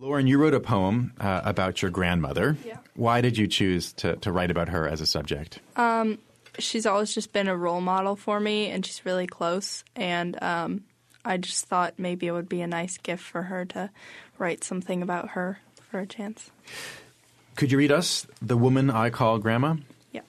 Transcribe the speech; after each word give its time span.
Lauren, 0.00 0.26
you 0.26 0.38
wrote 0.38 0.54
a 0.54 0.60
poem 0.60 1.12
uh, 1.20 1.42
about 1.44 1.82
your 1.82 1.90
grandmother. 1.90 2.56
Yeah. 2.64 2.78
Why 2.94 3.20
did 3.20 3.36
you 3.36 3.46
choose 3.46 3.92
to, 3.94 4.16
to 4.16 4.32
write 4.32 4.50
about 4.50 4.70
her 4.70 4.88
as 4.88 5.02
a 5.02 5.06
subject? 5.06 5.58
Um, 5.76 6.18
she's 6.58 6.86
always 6.86 7.14
just 7.14 7.34
been 7.34 7.48
a 7.48 7.56
role 7.56 7.82
model 7.82 8.16
for 8.16 8.40
me, 8.40 8.70
and 8.70 8.84
she's 8.84 9.04
really 9.04 9.26
close. 9.26 9.84
And 9.94 10.42
um, 10.42 10.84
I 11.22 11.36
just 11.36 11.66
thought 11.66 11.98
maybe 11.98 12.26
it 12.26 12.32
would 12.32 12.48
be 12.48 12.62
a 12.62 12.66
nice 12.66 12.96
gift 12.96 13.22
for 13.22 13.42
her 13.42 13.66
to 13.66 13.90
write 14.38 14.64
something 14.64 15.02
about 15.02 15.30
her 15.30 15.60
for 15.90 16.00
a 16.00 16.06
chance. 16.06 16.50
Could 17.56 17.70
you 17.70 17.76
read 17.76 17.92
us 17.92 18.26
The 18.40 18.56
Woman 18.56 18.88
I 18.88 19.10
Call 19.10 19.38
Grandma? 19.38 19.76
Yeah. 20.12 20.22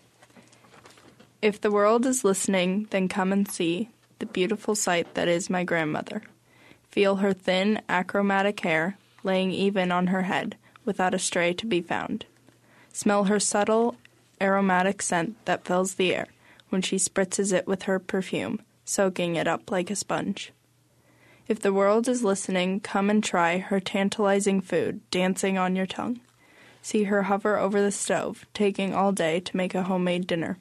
If 1.41 1.61
the 1.61 1.71
world 1.71 2.05
is 2.05 2.25
listening, 2.25 2.87
then 2.89 3.07
come 3.07 3.31
and 3.31 3.49
see 3.49 3.89
the 4.19 4.25
beautiful 4.25 4.75
sight 4.75 5.13
that 5.13 5.29
is 5.29 5.49
my 5.49 5.63
grandmother. 5.63 6.23
Feel 6.89 7.17
her 7.17 7.31
thin, 7.31 7.81
achromatic 7.87 8.59
hair 8.59 8.97
laying 9.23 9.51
even 9.51 9.91
on 9.91 10.07
her 10.07 10.23
head, 10.23 10.55
without 10.85 11.13
a 11.13 11.19
stray 11.19 11.53
to 11.53 11.65
be 11.65 11.81
found. 11.81 12.25
Smell 12.93 13.25
her 13.25 13.39
subtle, 13.39 13.95
aromatic 14.41 15.01
scent 15.01 15.35
that 15.45 15.65
fills 15.65 15.95
the 15.95 16.15
air 16.15 16.27
when 16.69 16.81
she 16.81 16.95
spritzes 16.95 17.53
it 17.53 17.67
with 17.67 17.83
her 17.83 17.99
perfume, 17.99 18.61
soaking 18.85 19.35
it 19.35 19.47
up 19.47 19.69
like 19.69 19.89
a 19.89 19.95
sponge. 19.95 20.51
If 21.47 21.59
the 21.59 21.73
world 21.73 22.07
is 22.07 22.23
listening, 22.23 22.79
come 22.79 23.09
and 23.09 23.23
try 23.23 23.57
her 23.57 23.79
tantalizing 23.79 24.61
food 24.61 25.01
dancing 25.11 25.57
on 25.57 25.75
your 25.75 25.85
tongue. 25.85 26.21
See 26.81 27.03
her 27.03 27.23
hover 27.23 27.57
over 27.57 27.81
the 27.81 27.91
stove, 27.91 28.45
taking 28.53 28.93
all 28.93 29.11
day 29.11 29.39
to 29.41 29.57
make 29.57 29.75
a 29.75 29.83
homemade 29.83 30.27
dinner. 30.27 30.57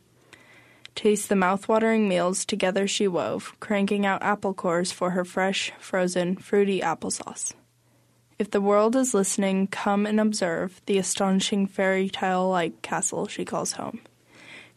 Taste 0.95 1.29
the 1.29 1.37
mouth-watering 1.37 2.09
meals 2.09 2.45
together 2.45 2.87
she 2.87 3.07
wove, 3.07 3.55
cranking 3.61 4.05
out 4.05 4.23
apple 4.23 4.53
cores 4.53 4.91
for 4.91 5.11
her 5.11 5.25
fresh, 5.25 5.73
frozen, 5.79 6.37
fruity 6.37 6.81
applesauce. 6.81 7.55
If 8.41 8.53
the 8.53 8.61
world 8.63 8.97
is 8.97 9.13
listening, 9.13 9.67
come 9.67 10.07
and 10.07 10.19
observe 10.19 10.81
the 10.87 10.97
astonishing 10.97 11.67
fairy 11.67 12.09
tale 12.09 12.49
like 12.49 12.81
castle 12.81 13.29
she 13.29 13.45
calls 13.45 13.73
home. 13.73 14.01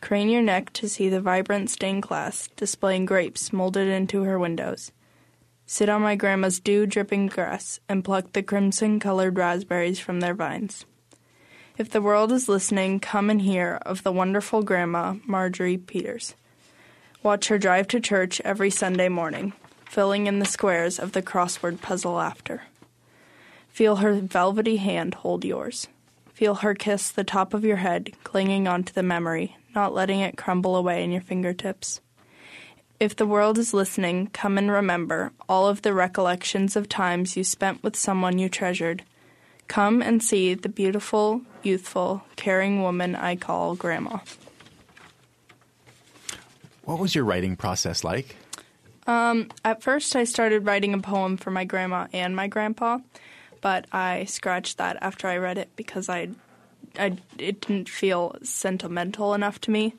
Crane 0.01 0.27
your 0.27 0.41
neck 0.41 0.73
to 0.73 0.89
see 0.89 1.07
the 1.07 1.21
vibrant 1.21 1.69
stained 1.69 2.03
glass 2.03 2.49
displaying 2.57 3.05
grapes 3.05 3.53
molded 3.53 3.87
into 3.87 4.23
her 4.23 4.37
windows. 4.37 4.91
Sit 5.65 5.87
on 5.87 6.01
my 6.01 6.17
grandma's 6.17 6.59
dew 6.59 6.85
dripping 6.85 7.27
grass 7.27 7.79
and 7.87 8.03
pluck 8.03 8.33
the 8.33 8.43
crimson 8.43 8.99
colored 8.99 9.37
raspberries 9.37 9.97
from 9.97 10.19
their 10.19 10.33
vines. 10.33 10.83
If 11.77 11.89
the 11.89 12.01
world 12.01 12.33
is 12.33 12.49
listening, 12.49 12.99
come 12.99 13.29
and 13.29 13.41
hear 13.41 13.79
of 13.85 14.03
the 14.03 14.11
wonderful 14.11 14.63
grandma, 14.63 15.15
Marjorie 15.25 15.77
Peters. 15.77 16.35
Watch 17.23 17.47
her 17.47 17.57
drive 17.57 17.87
to 17.87 18.01
church 18.01 18.41
every 18.41 18.69
Sunday 18.69 19.07
morning, 19.07 19.53
filling 19.85 20.27
in 20.27 20.39
the 20.39 20.45
squares 20.45 20.99
of 20.99 21.13
the 21.13 21.21
crossword 21.21 21.79
puzzle 21.79 22.19
after. 22.19 22.63
Feel 23.73 23.95
her 23.95 24.13
velvety 24.13 24.77
hand 24.77 25.15
hold 25.15 25.43
yours. 25.43 25.87
Feel 26.31 26.53
her 26.53 26.75
kiss 26.75 27.09
the 27.09 27.23
top 27.23 27.55
of 27.55 27.65
your 27.65 27.77
head, 27.77 28.11
clinging 28.23 28.67
onto 28.67 28.93
the 28.93 29.01
memory, 29.01 29.57
not 29.73 29.95
letting 29.95 30.19
it 30.19 30.37
crumble 30.37 30.75
away 30.75 31.03
in 31.03 31.11
your 31.11 31.21
fingertips. 31.21 31.99
If 32.99 33.15
the 33.15 33.25
world 33.25 33.57
is 33.57 33.73
listening, 33.73 34.27
come 34.27 34.59
and 34.59 34.69
remember 34.69 35.31
all 35.49 35.67
of 35.67 35.81
the 35.81 35.91
recollections 35.91 36.75
of 36.75 36.87
times 36.87 37.35
you 37.35 37.43
spent 37.43 37.81
with 37.81 37.95
someone 37.95 38.37
you 38.37 38.47
treasured. 38.47 39.03
Come 39.67 40.03
and 40.03 40.21
see 40.21 40.53
the 40.53 40.69
beautiful, 40.69 41.41
youthful, 41.63 42.23
caring 42.35 42.83
woman 42.83 43.15
I 43.15 43.35
call 43.35 43.73
Grandma. 43.73 44.19
What 46.83 46.99
was 46.99 47.15
your 47.15 47.25
writing 47.25 47.55
process 47.55 48.03
like? 48.03 48.35
Um, 49.07 49.49
at 49.65 49.81
first, 49.81 50.15
I 50.15 50.25
started 50.25 50.67
writing 50.67 50.93
a 50.93 50.99
poem 50.99 51.37
for 51.37 51.49
my 51.49 51.65
grandma 51.65 52.05
and 52.13 52.35
my 52.35 52.47
grandpa, 52.47 52.99
but 53.63 53.87
I 53.93 54.25
scratched 54.25 54.77
that 54.77 54.97
after 54.99 55.25
I 55.29 55.37
read 55.37 55.57
it 55.57 55.69
because 55.77 56.09
I, 56.09 56.27
I 56.99 57.17
it 57.39 57.61
didn't 57.61 57.87
feel 57.87 58.35
sentimental 58.43 59.33
enough 59.33 59.59
to 59.61 59.71
me. 59.71 59.95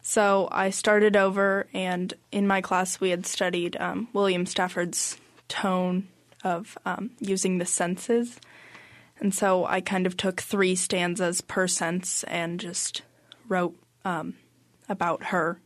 So 0.00 0.48
I 0.50 0.70
started 0.70 1.14
over, 1.14 1.66
and 1.74 2.14
in 2.32 2.46
my 2.46 2.62
class 2.62 3.00
we 3.00 3.10
had 3.10 3.26
studied 3.26 3.76
um, 3.76 4.08
William 4.14 4.46
Stafford's 4.46 5.18
tone 5.46 6.08
of 6.42 6.78
um, 6.86 7.10
using 7.20 7.58
the 7.58 7.66
senses, 7.66 8.40
and 9.20 9.34
so 9.34 9.66
I 9.66 9.82
kind 9.82 10.06
of 10.06 10.16
took 10.16 10.40
three 10.40 10.74
stanzas 10.74 11.42
per 11.42 11.68
sense 11.68 12.24
and 12.24 12.58
just 12.58 13.02
wrote 13.46 13.76
um, 14.06 14.34
about 14.88 15.24
her 15.24 15.60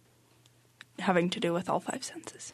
having 0.98 1.30
to 1.30 1.38
do 1.38 1.52
with 1.52 1.70
all 1.70 1.80
five 1.80 2.02
senses. 2.02 2.52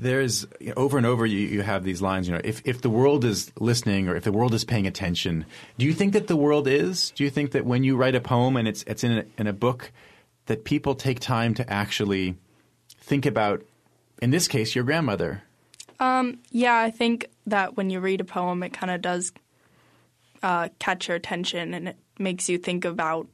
There's 0.00 0.46
you 0.60 0.68
know, 0.68 0.74
over 0.76 0.96
and 0.96 1.06
over 1.06 1.26
you, 1.26 1.38
you 1.38 1.62
have 1.62 1.84
these 1.84 2.00
lines. 2.00 2.26
You 2.26 2.34
know, 2.34 2.40
if 2.42 2.62
if 2.64 2.80
the 2.80 2.90
world 2.90 3.24
is 3.24 3.52
listening 3.58 4.08
or 4.08 4.16
if 4.16 4.24
the 4.24 4.32
world 4.32 4.54
is 4.54 4.64
paying 4.64 4.86
attention, 4.86 5.44
do 5.78 5.84
you 5.84 5.92
think 5.92 6.14
that 6.14 6.26
the 6.26 6.36
world 6.36 6.66
is? 6.66 7.10
Do 7.10 7.24
you 7.24 7.30
think 7.30 7.52
that 7.52 7.66
when 7.66 7.84
you 7.84 7.96
write 7.96 8.14
a 8.14 8.20
poem 8.20 8.56
and 8.56 8.66
it's 8.66 8.82
it's 8.84 9.04
in 9.04 9.12
a, 9.12 9.24
in 9.36 9.46
a 9.46 9.52
book, 9.52 9.92
that 10.46 10.64
people 10.64 10.94
take 10.94 11.20
time 11.20 11.54
to 11.54 11.70
actually 11.70 12.36
think 12.98 13.26
about, 13.26 13.62
in 14.22 14.30
this 14.30 14.48
case, 14.48 14.74
your 14.74 14.84
grandmother? 14.84 15.42
Um, 15.98 16.38
yeah, 16.50 16.78
I 16.78 16.90
think 16.90 17.26
that 17.46 17.76
when 17.76 17.90
you 17.90 18.00
read 18.00 18.22
a 18.22 18.24
poem, 18.24 18.62
it 18.62 18.72
kind 18.72 18.90
of 18.90 19.02
does 19.02 19.32
uh, 20.42 20.70
catch 20.78 21.08
your 21.08 21.16
attention 21.16 21.74
and 21.74 21.88
it 21.88 21.96
makes 22.18 22.48
you 22.48 22.56
think 22.56 22.86
about 22.86 23.28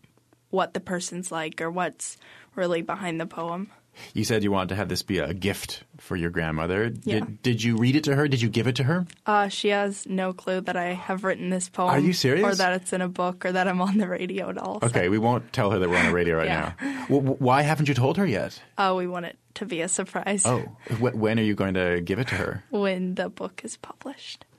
what 0.51 0.75
the 0.75 0.81
person's 0.81 1.31
like 1.31 1.61
or 1.61 1.71
what's 1.71 2.17
really 2.55 2.83
behind 2.83 3.21
the 3.21 3.27
poem. 3.27 3.71
You 4.15 4.25
said 4.25 4.43
you 4.43 4.51
wanted 4.51 4.71
to 4.71 4.75
have 4.77 4.89
this 4.89 5.03
be 5.03 5.19
a 5.19 5.33
gift 5.35 5.83
for 5.99 6.17
your 6.17 6.31
grandmother. 6.31 6.93
Yeah. 7.05 7.21
Did, 7.21 7.43
did 7.43 7.63
you 7.63 7.77
read 7.77 7.97
it 7.97 8.05
to 8.05 8.15
her? 8.15 8.29
Did 8.29 8.41
you 8.43 8.49
give 8.49 8.67
it 8.67 8.77
to 8.77 8.85
her? 8.85 9.07
Uh, 9.25 9.49
she 9.49 9.69
has 9.69 10.07
no 10.07 10.33
clue 10.33 10.61
that 10.63 10.77
I 10.77 10.93
have 10.95 11.25
written 11.25 11.51
this 11.51 11.69
poem. 11.69 11.91
Are 11.91 11.99
you 11.99 12.13
serious? 12.13 12.45
Or 12.45 12.55
that 12.55 12.75
it's 12.81 12.93
in 12.93 13.01
a 13.01 13.09
book 13.09 13.45
or 13.45 13.53
that 13.53 13.67
I'm 13.69 13.81
on 13.81 13.99
the 13.99 14.09
radio 14.09 14.51
at 14.51 14.59
all. 14.59 14.81
so- 14.81 14.87
Okay, 14.89 15.09
we 15.09 15.19
won't 15.19 15.53
tell 15.53 15.71
her 15.71 15.79
that 15.79 15.89
we're 15.89 15.97
on 15.99 16.07
the 16.07 16.13
radio 16.13 16.37
right 16.37 16.47
Yeah. 16.47 16.73
now. 16.81 17.01
W- 17.05 17.21
w- 17.23 17.37
why 17.39 17.63
haven't 17.63 17.89
you 17.89 17.95
told 17.95 18.17
her 18.19 18.27
yet? 18.27 18.61
Oh, 18.79 18.97
we 18.97 19.07
want 19.07 19.27
it 19.27 19.39
to 19.55 19.65
be 19.67 19.81
a 19.81 19.89
surprise 19.89 20.45
Oh, 20.47 20.61
wh- 20.99 21.15
when 21.17 21.39
are 21.39 21.43
you 21.43 21.55
going 21.55 21.75
to 21.75 22.01
give 22.03 22.19
it 22.19 22.29
to 22.29 22.35
her? 22.35 22.63
when 22.71 23.15
the 23.15 23.29
book 23.29 23.63
is 23.65 23.77
published. 23.77 24.45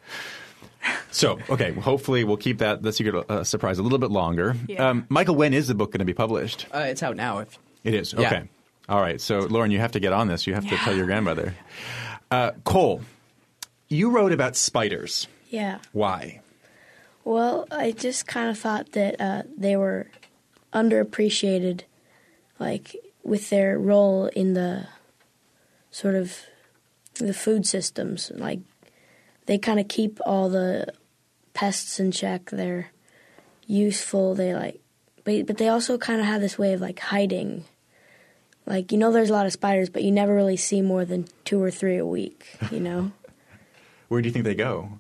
So, 1.12 1.40
okay, 1.50 1.74
hopefully 1.74 2.24
we'll 2.24 2.38
keep 2.38 2.60
that 2.60 2.82
the 2.82 2.94
secret 2.94 3.26
uh, 3.30 3.44
surprise 3.44 3.78
a 3.78 3.84
little 3.84 3.98
bit 3.98 4.12
longer. 4.12 4.56
Yeah. 4.68 4.90
Um, 4.90 5.06
Michael, 5.10 5.36
when 5.36 5.54
is 5.54 5.68
the 5.68 5.76
book 5.76 5.92
going 5.92 6.00
to 6.00 6.06
be 6.06 6.14
published? 6.14 6.66
Uh, 6.74 6.86
it's 6.88 7.04
out 7.04 7.16
now. 7.18 7.40
If 7.40 7.60
It 7.84 7.94
is. 7.94 8.14
Yeah. 8.14 8.28
Okay. 8.28 8.50
All 8.90 9.02
right. 9.02 9.20
So, 9.20 9.40
Lauren, 9.40 9.72
you 9.72 9.80
have 9.80 9.92
to 9.94 10.00
get 10.00 10.14
on 10.14 10.28
this. 10.28 10.48
You 10.48 10.54
have 10.54 10.68
to 10.70 10.78
tell 10.78 10.96
your 10.96 11.06
grandmother. 11.06 11.56
Uh, 12.32 12.52
Cole, 12.64 13.02
you 13.90 14.10
wrote 14.10 14.32
about 14.32 14.56
spiders. 14.56 15.28
Yeah. 15.50 15.80
Why? 15.92 16.42
Well, 17.24 17.68
I 17.72 17.92
just 17.92 18.28
kind 18.28 18.50
of 18.50 18.58
thought 18.58 18.94
that 18.94 19.20
uh, 19.20 19.44
they 19.58 19.76
were 19.76 20.08
underappreciated, 20.74 21.82
like 22.60 22.96
with 23.24 23.50
their 23.50 23.78
role 23.78 24.28
in 24.28 24.54
the 24.54 24.88
sort 25.92 26.16
of 26.16 26.38
the 27.16 27.34
food 27.34 27.66
systems. 27.66 28.32
Like 28.34 28.60
they 29.46 29.58
kind 29.58 29.80
of 29.80 29.88
keep 29.88 30.20
all 30.26 30.50
the 30.50 30.94
pests 31.54 32.00
in 32.00 32.12
check. 32.12 32.50
They're 32.50 32.92
useful. 33.66 34.36
They 34.36 34.54
like, 34.54 34.80
but 35.24 35.46
but 35.48 35.58
they 35.58 35.68
also 35.68 35.98
kind 35.98 36.22
of 36.22 36.26
have 36.26 36.42
this 36.42 36.58
way 36.58 36.74
of 36.74 36.82
like 36.82 37.00
hiding. 37.00 37.66
Like 38.68 38.92
you 38.92 39.00
know, 39.00 39.12
there's 39.12 39.32
a 39.32 39.34
lot 39.34 39.48
of 39.48 39.54
spiders, 39.54 39.90
but 39.90 40.04
you 40.04 40.12
never 40.12 40.36
really 40.36 40.58
see 40.58 40.84
more 40.84 41.06
than 41.06 41.26
two 41.46 41.62
or 41.64 41.72
three 41.72 41.98
a 41.98 42.06
week. 42.06 42.46
You 42.72 42.80
know. 42.80 43.12
Where 44.10 44.22
do 44.22 44.28
you 44.28 44.34
think 44.34 44.46
they 44.46 44.56
go? 44.56 45.00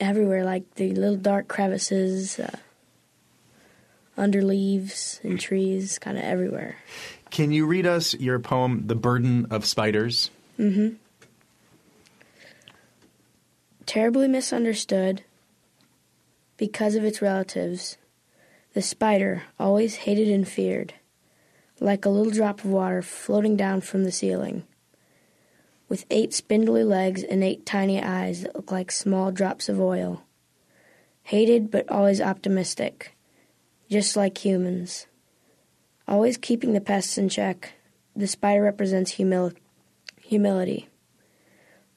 everywhere, 0.00 0.44
like 0.44 0.74
the 0.74 0.92
little 0.94 1.16
dark 1.16 1.48
crevices, 1.48 2.38
uh, 2.38 2.56
under 4.16 4.42
leaves 4.42 5.20
and 5.22 5.38
trees, 5.38 5.98
kind 5.98 6.18
of 6.18 6.24
everywhere. 6.24 6.76
Can 7.30 7.52
you 7.52 7.66
read 7.66 7.86
us 7.86 8.14
your 8.14 8.38
poem, 8.38 8.86
The 8.86 8.94
Burden 8.94 9.46
of 9.50 9.64
Spiders? 9.64 10.30
Mm-hmm. 10.58 10.96
Terribly 13.86 14.28
misunderstood 14.28 15.22
because 16.56 16.94
of 16.94 17.04
its 17.04 17.22
relatives, 17.22 17.96
the 18.74 18.82
spider, 18.82 19.44
always 19.58 19.96
hated 19.96 20.28
and 20.28 20.46
feared, 20.46 20.94
like 21.80 22.04
a 22.04 22.08
little 22.08 22.32
drop 22.32 22.60
of 22.60 22.70
water 22.70 23.02
floating 23.02 23.56
down 23.56 23.80
from 23.80 24.04
the 24.04 24.12
ceiling. 24.12 24.64
With 25.88 26.04
eight 26.10 26.34
spindly 26.34 26.84
legs 26.84 27.22
and 27.22 27.42
eight 27.42 27.64
tiny 27.64 28.02
eyes 28.02 28.42
that 28.42 28.54
look 28.54 28.70
like 28.70 28.90
small 28.90 29.30
drops 29.32 29.68
of 29.68 29.80
oil. 29.80 30.22
Hated 31.22 31.70
but 31.70 31.90
always 31.90 32.20
optimistic, 32.20 33.16
just 33.90 34.16
like 34.16 34.44
humans. 34.44 35.06
Always 36.06 36.36
keeping 36.36 36.72
the 36.72 36.80
pests 36.80 37.18
in 37.18 37.28
check, 37.28 37.74
the 38.16 38.26
spider 38.26 38.62
represents 38.62 39.12
humil- 39.16 39.54
humility. 40.20 40.88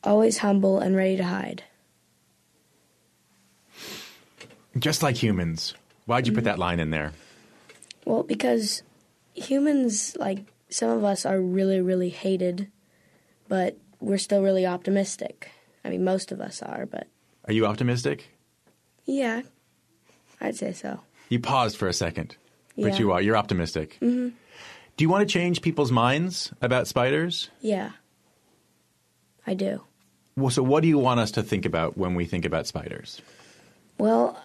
Always 0.04 0.40
humble 0.40 0.80
and 0.80 0.96
ready 0.96 1.18
to 1.18 1.24
hide. 1.24 1.64
Just 4.78 5.04
like 5.04 5.16
humans. 5.18 5.76
Why'd 6.06 6.28
you 6.28 6.34
put 6.34 6.46
that 6.46 6.60
line 6.60 6.80
in 6.80 6.92
there? 6.92 7.14
Well, 8.06 8.24
because 8.24 8.84
humans, 9.34 10.16
like 10.20 10.46
some 10.70 10.90
of 10.90 11.04
us, 11.04 11.26
are 11.26 11.40
really, 11.40 11.82
really 11.82 12.10
hated, 12.10 12.70
but 13.48 13.78
we're 14.00 14.18
still 14.18 14.42
really 14.42 14.66
optimistic. 14.66 15.52
I 15.84 15.90
mean, 15.90 16.04
most 16.04 16.32
of 16.32 16.42
us 16.42 16.62
are, 16.62 16.86
but 16.86 17.08
Are 17.46 17.54
you 17.54 17.66
optimistic? 17.66 18.30
Yeah, 19.06 19.42
I'd 20.40 20.56
say 20.56 20.74
so. 20.74 21.02
You 21.30 21.40
paused 21.40 21.78
for 21.78 21.88
a 21.88 21.94
second, 21.94 22.36
but 22.78 23.00
you 23.00 23.12
are. 23.12 23.22
You're 23.22 23.38
optimistic. 23.38 23.98
Mm-hmm. 24.02 24.30
Do 24.98 25.04
you 25.04 25.10
want 25.10 25.28
to 25.28 25.32
change 25.32 25.62
people's 25.62 25.92
minds 25.92 26.52
about 26.62 26.88
spiders? 26.88 27.50
Yeah, 27.62 27.92
I 29.48 29.54
do. 29.54 29.84
Well, 30.36 30.50
so 30.50 30.64
what 30.64 30.82
do 30.82 30.88
you 30.88 30.98
want 30.98 31.20
us 31.20 31.32
to 31.32 31.44
think 31.44 31.66
about 31.66 31.98
when 31.98 32.16
we 32.16 32.26
think 32.26 32.46
about 32.46 32.68
spiders? 32.68 33.22
Well, 33.98 34.42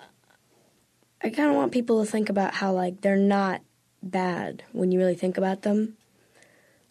I 1.22 1.30
kind 1.30 1.50
of 1.50 1.56
want 1.56 1.72
people 1.72 2.04
to 2.04 2.10
think 2.10 2.28
about 2.28 2.54
how, 2.54 2.72
like, 2.72 3.00
they're 3.00 3.16
not 3.16 3.60
bad 4.02 4.62
when 4.72 4.92
you 4.92 4.98
really 4.98 5.14
think 5.14 5.38
about 5.38 5.62
them. 5.62 5.96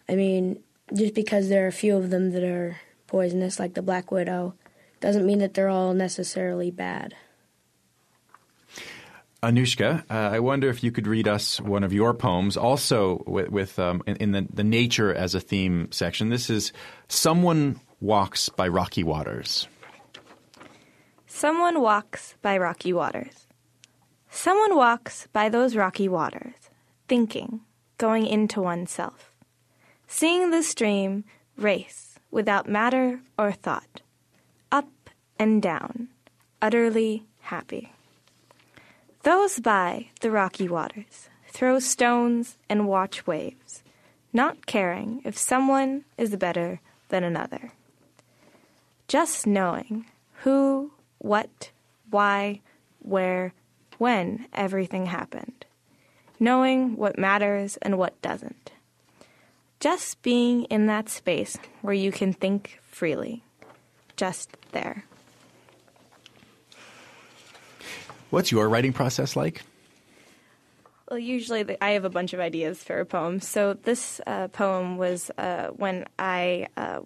I 0.08 0.14
mean, 0.14 0.62
just 0.94 1.14
because 1.14 1.48
there 1.48 1.64
are 1.64 1.68
a 1.68 1.72
few 1.72 1.96
of 1.96 2.10
them 2.10 2.32
that 2.32 2.44
are 2.44 2.76
poisonous, 3.06 3.58
like 3.58 3.74
the 3.74 3.82
Black 3.82 4.10
Widow, 4.10 4.54
doesn't 5.00 5.26
mean 5.26 5.38
that 5.38 5.54
they're 5.54 5.68
all 5.68 5.94
necessarily 5.94 6.70
bad. 6.70 7.14
Anushka, 9.42 10.02
uh, 10.10 10.14
I 10.14 10.40
wonder 10.40 10.68
if 10.68 10.82
you 10.82 10.90
could 10.90 11.06
read 11.06 11.28
us 11.28 11.60
one 11.60 11.84
of 11.84 11.92
your 11.92 12.14
poems, 12.14 12.56
also 12.56 13.22
with, 13.26 13.50
with 13.50 13.78
um, 13.78 14.02
in, 14.06 14.16
in 14.16 14.32
the, 14.32 14.46
the 14.52 14.64
nature 14.64 15.14
as 15.14 15.34
a 15.34 15.40
theme 15.40 15.92
section. 15.92 16.30
This 16.30 16.50
is 16.50 16.72
"Someone 17.08 17.80
Walks 18.00 18.48
by 18.48 18.66
Rocky 18.66 19.04
Waters." 19.04 19.68
Someone 21.26 21.82
walks 21.82 22.34
by 22.40 22.56
rocky 22.56 22.94
waters. 22.94 23.46
Someone 24.30 24.74
walks 24.74 25.28
by 25.34 25.50
those 25.50 25.76
rocky 25.76 26.08
waters, 26.08 26.65
thinking, 27.08 27.60
going 27.98 28.26
into 28.26 28.60
oneself, 28.60 29.32
seeing 30.06 30.50
the 30.50 30.62
stream 30.62 31.24
race 31.56 32.18
without 32.30 32.68
matter 32.68 33.20
or 33.38 33.52
thought, 33.52 34.00
up 34.70 35.10
and 35.38 35.62
down, 35.62 36.08
utterly 36.60 37.24
happy. 37.40 37.92
Those 39.22 39.58
by 39.58 40.10
the 40.20 40.30
rocky 40.30 40.68
waters 40.68 41.28
throw 41.48 41.78
stones 41.78 42.58
and 42.68 42.86
watch 42.86 43.26
waves, 43.26 43.82
not 44.32 44.66
caring 44.66 45.22
if 45.24 45.38
someone 45.38 46.04
is 46.18 46.36
better 46.36 46.80
than 47.08 47.24
another. 47.24 47.72
Just 49.08 49.46
knowing 49.46 50.04
who, 50.42 50.92
what, 51.18 51.70
why, 52.10 52.60
where, 53.00 53.52
when 53.98 54.46
everything 54.52 55.06
happened. 55.06 55.64
Knowing 56.38 56.96
what 56.96 57.18
matters 57.18 57.76
and 57.78 57.98
what 57.98 58.20
doesn't. 58.22 58.72
Just 59.80 60.22
being 60.22 60.64
in 60.64 60.86
that 60.86 61.08
space 61.08 61.58
where 61.82 61.94
you 61.94 62.12
can 62.12 62.32
think 62.32 62.80
freely. 62.82 63.42
Just 64.16 64.56
there. 64.72 65.04
What's 68.30 68.50
your 68.50 68.68
writing 68.68 68.92
process 68.92 69.36
like? 69.36 69.62
Well, 71.08 71.18
usually 71.18 71.62
the, 71.62 71.82
I 71.82 71.90
have 71.90 72.04
a 72.04 72.10
bunch 72.10 72.32
of 72.32 72.40
ideas 72.40 72.82
for 72.82 72.98
a 72.98 73.06
poem. 73.06 73.40
So 73.40 73.74
this 73.74 74.20
uh, 74.26 74.48
poem 74.48 74.96
was 74.96 75.30
uh, 75.38 75.68
when 75.68 76.06
I 76.18 76.66
uh, 76.76 77.00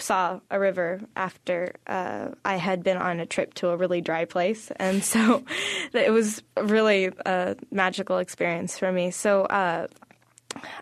saw 0.00 0.40
a 0.50 0.58
river 0.58 1.00
after 1.14 1.74
uh, 1.86 2.28
I 2.44 2.56
had 2.56 2.82
been 2.82 2.96
on 2.96 3.20
a 3.20 3.26
trip 3.26 3.54
to 3.54 3.68
a 3.70 3.76
really 3.76 4.00
dry 4.00 4.24
place, 4.24 4.70
and 4.76 5.02
so 5.02 5.44
it 5.92 6.12
was 6.12 6.42
really 6.56 7.10
a 7.24 7.56
magical 7.70 8.18
experience 8.18 8.78
for 8.78 8.90
me. 8.90 9.10
So 9.10 9.42
uh, 9.44 9.86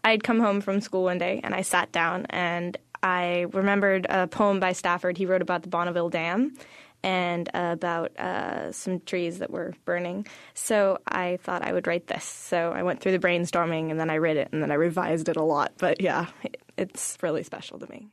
I'd 0.03 0.23
come 0.23 0.41
home 0.41 0.61
from 0.61 0.81
school 0.81 1.05
one 1.05 1.19
day, 1.19 1.41
and 1.43 1.55
I 1.55 1.63
sat 1.63 1.93
down 1.93 2.27
and 2.31 2.77
I 3.03 3.47
remembered 3.53 4.07
a 4.09 4.27
poem 4.27 4.61
by 4.61 4.73
Stafford. 4.73 5.19
He 5.19 5.27
wrote 5.27 5.43
about 5.43 5.63
the 5.63 5.69
Bonneville 5.69 6.09
Dam 6.09 6.57
and 7.03 7.51
about 7.53 8.19
uh, 8.19 8.73
some 8.73 8.99
trees 9.01 9.41
that 9.41 9.51
were 9.51 9.75
burning. 9.85 10.27
So 10.55 10.99
I 11.07 11.39
thought 11.43 11.61
I 11.61 11.75
would 11.75 11.87
write 11.87 12.07
this. 12.07 12.25
So 12.25 12.73
I 12.73 12.83
went 12.83 13.01
through 13.01 13.13
the 13.13 13.19
brainstorming 13.19 13.91
and 13.91 14.01
then 14.01 14.09
I 14.09 14.17
read 14.17 14.39
it 14.39 14.49
and 14.53 14.63
then 14.63 14.71
I 14.71 14.77
revised 14.77 15.29
it 15.29 15.37
a 15.37 15.43
lot. 15.43 15.73
But 15.77 16.01
yeah, 16.01 16.29
it, 16.43 16.63
it's 16.79 17.19
really 17.21 17.43
special 17.43 17.79
to 17.79 17.87
me. 17.91 18.09